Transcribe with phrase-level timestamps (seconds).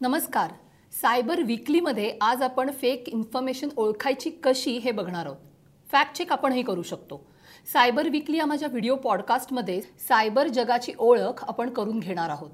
[0.00, 0.50] नमस्कार.
[0.92, 5.36] सायबर विकलीमध्ये आज आपण फेक इन्फॉर्मेशन ओळखायची कशी हे बघणार आहोत.
[5.88, 7.20] फॅक्ट चेक आपणही करू शकतो.
[7.72, 12.50] सायबर विकली या माझ्या व्हिडिओ पॉडकास्टमध्ये सायबर जगाची ओळख आपण करून घेणार आहोत.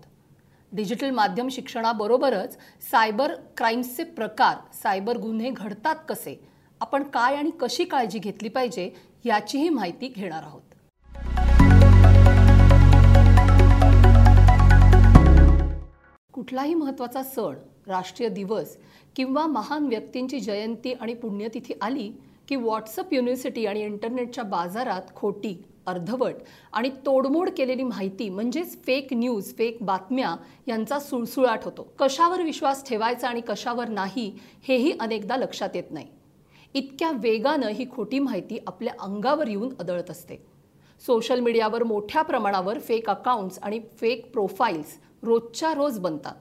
[0.73, 2.57] डिजिटल माध्यम शिक्षणाबरोबरच
[2.91, 6.37] सायबर क्राईम्सचे प्रकार सायबर गुन्हे घडतात कसे
[6.81, 8.91] आपण काय आणि कशी काळजी घेतली पाहिजे
[9.25, 10.74] याचीही माहिती घेणार आहोत.
[16.35, 17.55] कुठलाही महत्त्वाचा सण
[17.87, 18.77] राष्ट्रीय दिवस
[19.17, 22.13] किंवा महान व्यक्तींची जयंती आणि पुण्यतिथी आली
[22.49, 26.35] की व्हॉट्सअप युनिव्हर्सिटी आणि इंटरनेटच्या बाजारात खोटी अर्धवट
[26.73, 31.87] आणि तोडमोड केलेली माहिती म्हणजेच फेक न्यूज फेक बातम्या यांचा सुळसुळाट होतो.
[31.99, 34.33] कशावर विश्वास ठेवायचा आणि कशावर नाही
[34.69, 36.07] हेही अनेकदा लक्षात येत नाही.
[36.75, 40.54] इतक्या वेगानं ही खोटी माहिती आपल्या अंगावर येऊन अदळत असते.
[41.03, 46.35] सोशल मीडियावर मोठ्या प्रमाणावर फेक अकाउंट्स आणि फेक प्रोफाईल्स रोजच्या रोज बनतात.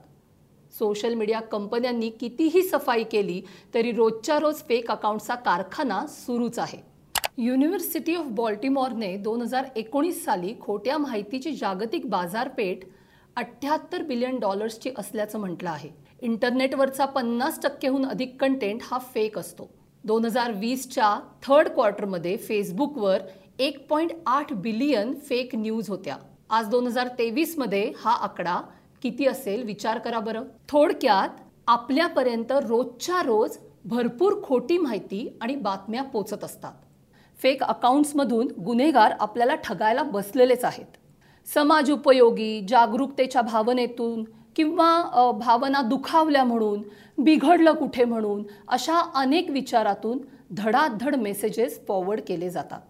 [0.72, 3.40] सोशल मीडिया कंपन्यांनी कितीही सफाई केली
[3.74, 6.78] तरी रोजच्या रोज फेक अकाउंटचा कारखाना सुरूच आहे.
[7.38, 12.84] युनिव्हर्सिटी ऑफ बॉल्टिमॉरने दोन हजार एकोणीस साली खोट्या माहितीची जागतिक बाजारपेठ
[13.36, 15.90] अठ्ठ्याहत्तर बिलियन डॉलर्सची असल्याचं म्हटलं आहे.
[16.22, 19.70] इंटरनेटवरचा पन्नास टक्केहून अधिक कंटेंट हा फेक असतो.
[20.04, 23.20] दोन हजार वीसच्या थर्ड क्वार्टरमध्ये फेसबुकवर
[23.58, 26.16] एक पॉईंट आठ बिलियन फेक न्यूज होत्या.
[26.50, 28.56] आज दोन हजार तेवीसमध्ये हा आकडा
[29.02, 30.44] किती असेल विचार करा बरं.
[30.68, 31.28] थोडक्यात
[31.66, 36.72] आपल्यापर्यंत रोजच्या रोज भरपूर खोटी माहिती आणि बातम्या पोचत असतात.
[37.38, 40.96] फेक अकाउंट्समधून गुन्हेगार आपल्याला ठगायला बसलेलेच आहेत.
[41.46, 44.24] समाज उपयोगी जागरूकतेच्या भावनेतून
[44.56, 46.82] किंवा भावना दुखावल्या म्हणून
[47.18, 50.18] बिघडलं कुठे म्हणून अशा अनेक विचारातून
[50.50, 52.80] धडाधड मेसेजेस फॉरवर्ड केले जातात.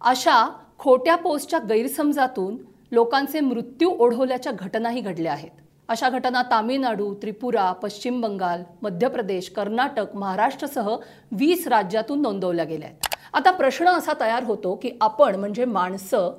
[0.00, 2.56] अशा खोट्या पोस्टच्या गैरसमजातून
[2.92, 5.50] लोकांचे मृत्यू ओढवल्याच्या घटनाही घडल्या आहेत.
[5.88, 10.96] अशा घटना तामिळनाडू त्रिपुरा पश्चिम बंगाल मध्य प्रदेश कर्नाटक महाराष्ट्रसह
[11.32, 13.14] वीस राज्यातून नोंदवल्या गेल्या आहेत.
[13.32, 16.30] आता प्रश्न असा तयार होतो की आपण म्हणजे माणसं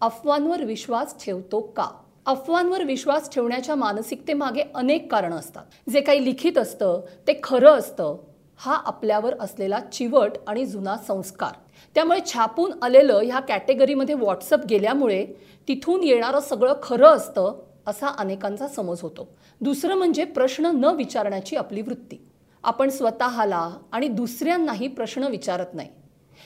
[0.00, 1.86] अफवांवर विश्वास ठेवतो का?
[2.26, 5.90] अफवांवर विश्वास ठेवण्याच्या मानसिकतेमागे अनेक कारणं असतात.
[5.90, 8.16] जे काही लिखित असतं ते खरं असतं
[8.60, 11.52] हा आपल्यावर असलेला चिवट आणि जुना संस्कार.
[11.94, 15.26] त्यामुळे छापून आलेलं ह्या कॅटेगरीमध्ये व्हॉट्सअप गेल्यामुळे
[15.68, 19.28] तिथून येणारं सगळं खरं असतं असा अनेकांचा समज होतो.
[19.60, 22.28] दुसरं म्हणजे प्रश्न न विचारण्याची आपली वृत्ती.
[22.64, 25.88] आपण स्वतःला आणि दुसऱ्यांनाही प्रश्न विचारत नाही.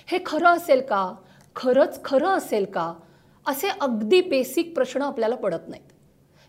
[0.06, 1.14] हे खरं असेल का?
[1.56, 2.94] खरंच खरं असेल का?
[3.46, 5.92] असे अगदी बेसिक प्रश्न आपल्याला पडत नाहीत.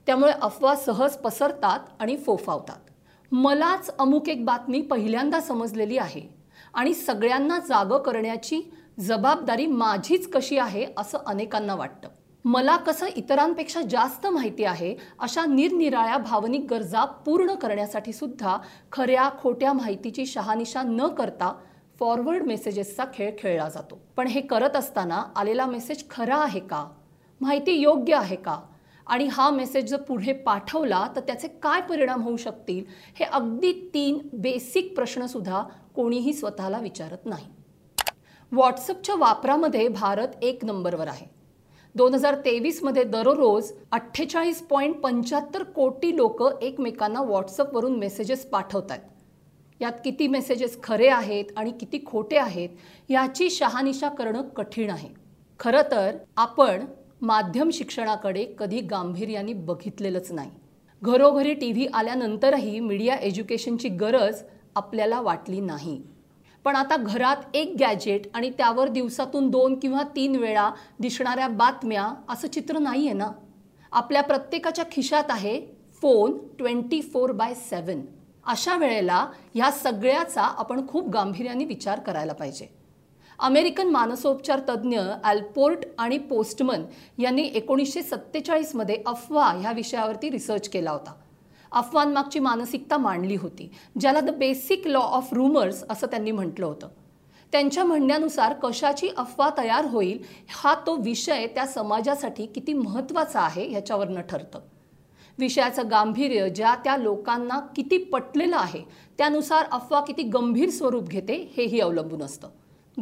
[0.05, 2.89] त्यामुळे अफवा सहज पसरतात आणि फोफावतात.
[3.33, 6.21] मलाच अमुक एक बातमी पहिल्यांदा समजलेली आहे
[6.73, 8.61] आणि सगळ्यांना जागं करण्याची
[8.99, 12.09] जबाबदारी माझीच कशी आहे असं अनेकांना वाटतं.
[12.45, 18.57] मला कसं इतरांपेक्षा जास्त माहिती आहे अशा निरनिराळ्या भावनिक गरजा पूर्ण करण्यासाठी सुद्धा
[18.91, 21.53] खऱ्या खोट्या माहितीची शहानिशा न करता
[21.99, 24.01] फॉरवर्ड मेसेजेसचा खेळ खेळला जातो.
[24.17, 26.87] पण हे करत असताना आलेला मेसेज खरा आहे का?
[27.41, 28.59] माहिती योग्य आहे का?
[29.07, 32.83] आणि हा मेसेज जर पुढे पाठवला तर त्याचे काय परिणाम होऊ शकतील?
[33.15, 35.63] हे अगदी तीन बेसिक प्रश्नसुद्धा
[35.95, 37.45] कोणीही स्वतःला विचारत नाही.
[38.51, 41.25] व्हॉट्सअपच्या वापरामध्ये भारत एक नंबरवर आहे.
[41.95, 49.01] दोन हजार तेवीसमध्ये दररोज अठ्ठेचाळीस पॉईंट पंच्याहत्तर कोटी लोक एकमेकांना व्हॉट्सअपवरून मेसेजेस पाठवत आहेत.
[49.81, 52.69] यात किती मेसेजेस खरे आहेत आणि किती खोटे आहेत
[53.09, 55.09] याची शहानिशा करणं कठीण आहे.
[55.59, 56.85] खरं तर आपण
[57.23, 60.49] माध्यम शिक्षणाकडे कधी गांभीर्याने बघितलेलंच नाही.
[61.01, 64.41] घरोघरी टी व्ही आल्यानंतरही मीडिया एज्युकेशनची गरज
[64.75, 66.01] आपल्याला वाटली नाही.
[66.65, 70.69] पण आता घरात एक गॅजेट आणि त्यावर दिवसातून दोन किंवा तीन वेळा
[70.99, 73.31] दिसणाऱ्या बातम्या असं चित्र नाही आहे ना?
[73.91, 75.59] आपल्या प्रत्येकाच्या खिशात आहे
[76.01, 78.01] phone twenty four by seven
[78.45, 82.82] अशा वेळेला ह्या सगळ्याचा आपण खूप गांभीर्याने विचार करायला पाहिजे.
[83.39, 86.83] अमेरिकन मानसोपचार तज्ज्ञ अल्पोर्ट आणि पोस्टमन
[87.19, 91.13] यांनी एकोणीसशे सत्तेचाळीसमध्ये अफवा ह्या विषयावरती रिसर्च केला होता.
[91.71, 96.87] अफवांमागची मानसिकता मांडली होती ज्याला the basic law of rumours असं त्यांनी म्हटलं होतं.
[97.51, 100.19] त्यांच्या म्हणण्यानुसार कशाची अफवा तयार होईल
[100.49, 104.59] हा तो विषय त्या समाजासाठी किती महत्त्वाचा आहे ह्याच्यावरनं ठरतं.
[105.39, 108.83] विषयाचं गांभीर्य ज्या त्या लोकांना किती पटलेलं आहे
[109.17, 112.47] त्यानुसार अफवा किती गंभीर स्वरूप घेते हेही अवलंबून असतं.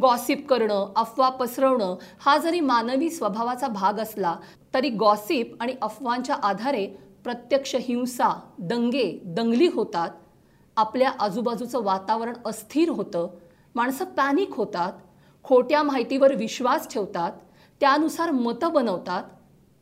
[0.02, 4.36] गॉसिप करणं अफवा पसरवणं हा जरी मानवी स्वभावाचा भाग असला
[4.74, 6.86] तरी गॉसिप आणि अफवांच्या आधारे
[7.24, 10.10] प्रत्यक्ष हिंसा दंगे दंगली होतात.
[10.76, 13.28] आपल्या आजूबाजूचं वातावरण अस्थिर होतं.
[13.74, 14.92] माणसं पॅनिक होतात.
[15.44, 17.32] खोट्या माहितीवर विश्वास ठेवतात.
[17.80, 19.22] त्यानुसार मतं बनवतात.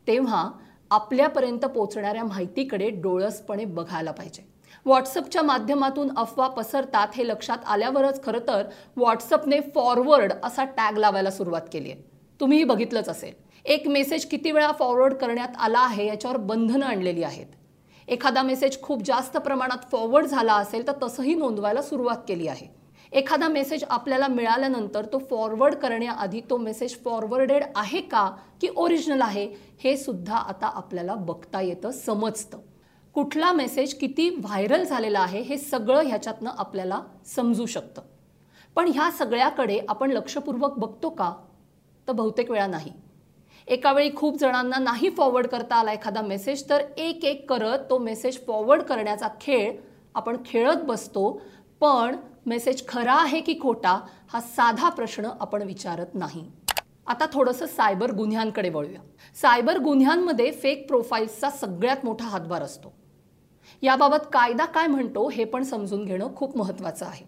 [0.07, 0.51] तेव्हा
[0.91, 4.51] आपल्यापर्यंत पोचणाऱ्या माहितीकडे डोळसपणे बघायला पाहिजे.
[4.85, 8.63] व्हॉट्सअपच्या माध्यमातून अफवा पसरतात हे लक्षात आल्यावरच खरं तर
[8.95, 12.01] व्हॉट्सअपने फॉरवर्ड असा टॅग लावायला सुरुवात केली आहे.
[12.39, 13.33] तुम्हीही बघितलंच असेल.
[13.65, 17.45] एक मेसेज किती वेळा फॉरवर्ड करण्यात आला आहे याच्यावर बंधनं आणलेली आहेत.
[18.07, 22.67] एखादा मेसेज खूप जास्त प्रमाणात फॉरवर्ड झाला असेल तर तसंही नोंदवायला सुरुवात केली आहे.
[23.11, 28.29] एखादा मेसेज आपल्याला मिळाल्यानंतर तो फॉरवर्ड करण्याआधी तो मेसेज फॉरवर्डेड आहे का
[28.61, 29.45] की ओरिजिनल आहे
[29.83, 32.57] हे सुद्धा आता आपल्याला बघता येतं समजतं.
[33.13, 38.01] कुठला मेसेज किती व्हायरल झालेला आहे हे सगळं ह्याच्यातनं आपल्याला समजू शकतं.
[38.75, 41.33] पण ह्या सगळ्याकडे आपण लक्षपूर्वक बघतो का?
[42.07, 42.91] तर बहुतेक वेळा नाही.
[43.67, 48.39] एकावेळी खूप जणांना नाही फॉरवर्ड करता आला एखादा मेसेज तर एक एक करत तो मेसेज
[48.47, 49.75] फॉरवर्ड करण्याचा खेळ
[50.15, 51.41] आपण खेळत बसतो.
[51.79, 52.15] पण
[52.45, 53.99] मेसेज खरा आहे की खोटा
[54.33, 56.51] हा साधा प्रश्न आपण विचारत नाही.
[57.07, 59.01] आता थोडंसं सायबर गुन्ह्यांकडे वळूया.
[59.41, 63.00] सायबर गुन्ह्यांमध्ये फेक प्रोफाईल्सचा सगळ्यात मोठा हातभार असतो.
[63.81, 67.25] याबाबत कायदा काय म्हणतो हे पण समजून घेणं खूप महत्त्वाचं आहे.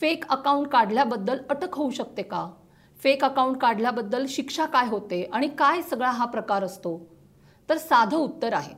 [0.00, 2.50] फेक अकाउंट काढल्याबद्दल अटक होऊ शकते का?
[3.02, 7.08] फेक अकाउंट काढल्याबद्दल शिक्षा काय होते आणि काय सगळा हा प्रकार असतो?
[7.68, 8.74] तर साधं उत्तर आहे.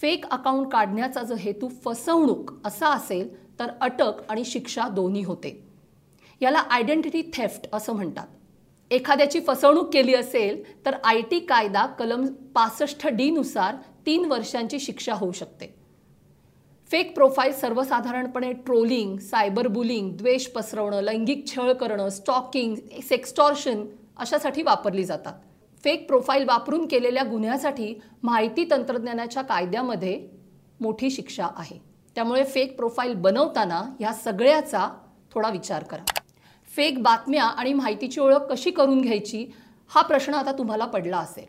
[0.00, 5.68] फेक अकाउंट काढण्याचा जर हेतू फसवणूक असा असेल तर अटक आणि शिक्षा दोन्ही होते.
[6.40, 8.26] याला आयडेंटिटी थेफ्ट असं म्हणतात.
[8.90, 13.74] एखाद्याची फसवणूक केली असेल तर आय टी कायदा कलम पासष्ट डी नुसार
[14.06, 15.81] तीन वर्षांची शिक्षा होऊ शकते.
[16.92, 23.84] फेक प्रोफाईल सर्वसाधारणपणे ट्रोलिंग सायबर बुलिंग द्वेष पसरवणं लैंगिक छळ करणं स्टॉकिंग सेक्स्टॉर्शन
[24.16, 25.32] अशासाठी वापरली जातात.
[25.84, 30.28] फेक प्रोफाईल वापरून केलेल्या गुन्ह्यासाठी माहिती तंत्रज्ञानाच्या कायद्यामध्ये
[30.80, 31.78] मोठी शिक्षा आहे.
[32.14, 34.88] त्यामुळे फेक प्रोफाईल बनवताना ह्या सगळ्याचा
[35.34, 36.04] थोडा विचार करा.
[36.76, 39.46] फेक बातम्या आणि माहितीची ओळख कशी करून घ्यायची
[39.90, 41.46] हा प्रश्न आता तुम्हाला पडला असेल.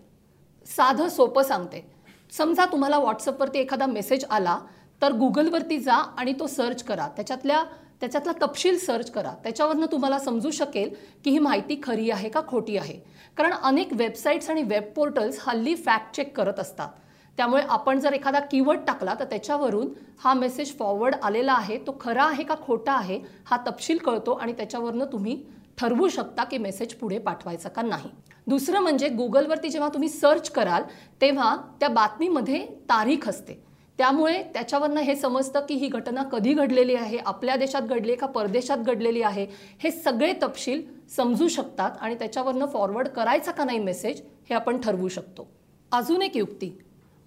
[0.66, 1.86] साधं सोपं सांगते.
[2.32, 4.60] समजा तुम्हाला व्हॉट्सअपवरती एखादा मेसेज आला
[5.04, 7.08] तर गुगलवरती जा आणि तो सर्च करा.
[7.08, 7.64] त्याच्यातल्या
[8.02, 9.32] त्याच्यातला तपशील सर्च करा.
[9.44, 10.90] त्याच्यावरनं तुम्हाला समजू शकेल
[11.24, 13.00] की ही माहिती खरी आहे का खोटी आहे.
[13.38, 16.90] कारण अनेक वेबसाईट्स आणि वेब पोर्टल्स हल्ली फॅक्ट चेक करत असतात.
[17.38, 19.90] त्यामुळे आपण जर एखादा कीवर्ड टाकला तर त्याच्यावरून
[20.24, 21.78] हा मेसेज फॉरवर्ड आलेला आहे.
[21.78, 25.42] तो खरा आहे का खोटा आहे हा तपशील कळतो आणि त्याच्यावरनं तुम्ही
[25.78, 28.10] ठरवू शकता की मेसेज पुढे पाठवायचा का नाही.
[28.48, 30.84] दुसरं म्हणजे गुगलवरती जेव्हा तुम्ही सर्च कराल
[31.22, 33.73] तेव्हा त्या बातमीमध्ये तारीख असते.
[33.98, 38.78] त्यामुळे त्याच्यावरनं हे समजतं की ही घटना कधी घडलेली आहे आपल्या देशात घडली का परदेशात
[38.78, 39.46] घडलेली आहे
[39.84, 40.82] हे सगळे तपशील
[41.16, 45.48] समजू शकतात आणि त्याच्यावरनं फॉरवर्ड करायचा का नाही मेसेज हे आपण ठरवू शकतो.
[45.92, 46.70] अजून एक युक्ती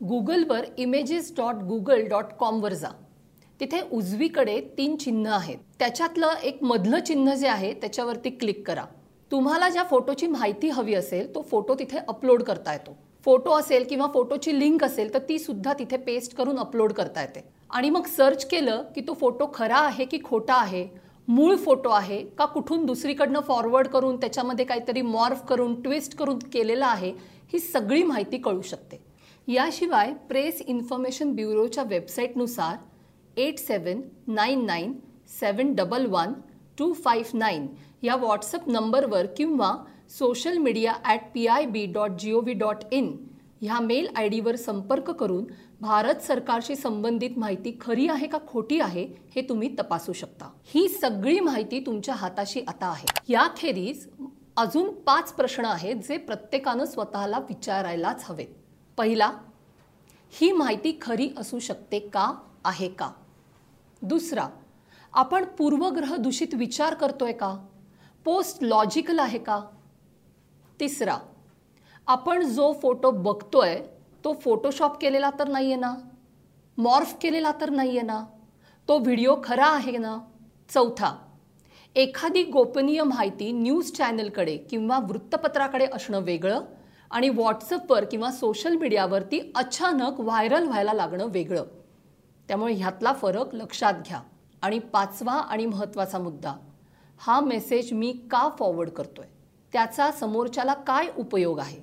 [0.00, 2.88] गुगलवर इमेजेस डॉट गुगल डॉट कॉमवर जा.
[3.60, 5.58] तिथे उजवीकडे तीन चिन्ह आहेत.
[5.78, 8.84] त्याच्यातलं एक मधलं चिन्ह जे आहे त्याच्यावरती क्लिक करा.
[9.30, 12.96] तुम्हाला ज्या फोटोची माहिती हवी असेल तो फोटो तिथे अपलोड करता येतो.
[13.26, 17.44] फोटो असेल किंवा फोटोची लिंक असेल तर ती सुद्धा तिथे पेस्ट करून अपलोड करता येते.
[17.70, 20.86] आणि मग सर्च केलं की तो फोटो खरा आहे की खोटा आहे
[21.28, 26.86] मूळ फोटो आहे का कुठून दुसरीकडनं फॉरवर्ड करून त्याच्यामध्ये काहीतरी मॉर्फ करून ट्विस्ट करून केलेलं
[26.86, 27.10] आहे
[27.52, 29.00] ही सगळी माहिती कळू शकते.
[29.48, 32.76] याशिवाय प्रेस इन्फॉर्मेशन ब्युरोच्या वेबसाईटनुसार
[33.40, 34.92] eight seven nine nine
[35.40, 36.32] seven double one
[36.78, 37.66] two five nine
[38.02, 39.74] या व्हॉट्सअप नंबरवर किंवा
[40.10, 43.16] social media at P I B dot G O V dot in
[43.62, 45.44] ह्या मेल आय डीवर संपर्क करून
[45.80, 49.04] भारत सरकारशी संबंधित माहिती खरी आहे का खोटी आहे
[49.34, 50.50] हे तुम्ही तपासू शकता.
[50.64, 53.06] ही सगळी माहिती तुमच्या हाताशी आता आहे.
[53.28, 54.06] याखेरीज
[54.56, 58.46] अजून पाच प्रश्न आहेत जे प्रत्येकानं स्वतःला विचारायलाच हवेत.
[58.98, 59.30] पहिला
[60.32, 62.32] ही माहिती खरी असू शकते का
[62.64, 63.10] आहे का?
[64.02, 64.48] दुसरा
[65.12, 67.56] आपण पूर्वग्रह दूषित विचार करतोय का?
[68.24, 69.60] पोस्ट लॉजिकल आहे का?
[70.80, 71.18] तिसरा
[72.06, 73.80] आपण जो फोटो बघतोय
[74.24, 75.94] तो फोटोशॉप केलेला तर नाही आहे ना?
[76.78, 78.24] मॉर्फ केलेला तर नाही आहे ना?
[78.88, 80.18] तो व्हिडिओ खरा आहे ना?
[80.68, 81.16] चौथा
[81.96, 86.60] एखादी गोपनीय माहिती न्यूज चॅनलकडे किंवा वृत्तपत्राकडे असणं वेगळं
[87.10, 91.64] आणि व्हॉट्सअपवर किंवा सोशल मीडियावरती अचानक व्हायरल व्हायला लागणं वेगळं.
[92.48, 94.20] त्यामुळे ह्यातला फरक लक्षात घ्या.
[94.62, 96.54] आणि पाचवा आणि महत्त्वाचा मुद्दा
[97.18, 99.26] हा मेसेज मी का फॉरवर्ड करतोय?
[99.76, 101.80] त्याचा समोरच्याला काय उपयोग आहे?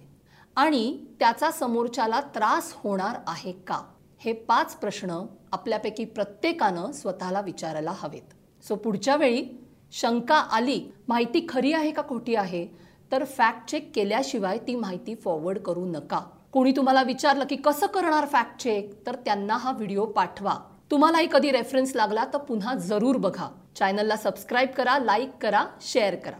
[0.55, 3.81] आणि त्याचा समोरच्याला त्रास होणार आहे का?
[4.19, 8.33] हे पाच प्रश्न आपल्यापैकी प्रत्येकानं स्वतःला विचारायला हवेत.
[8.67, 9.45] सो पुढच्या वेळी
[9.91, 12.67] शंका आली माहिती खरी आहे का खोटी आहे?
[13.11, 16.19] तर फॅक्ट चेक केल्याशिवाय ती माहिती फॉरवर्ड करू नका.
[16.53, 20.55] कोणी तुम्हाला विचारलं की कसं करणार फॅक्ट चेक तर त्यांना हा व्हिडिओ पाठवा.
[20.91, 23.49] तुम्हालाही कधी रेफरन्स लागला तर पुन्हा जरूर बघा.
[23.75, 26.37] चॅनलला सबस्क्राईब करा लाईक करा शेअर करा.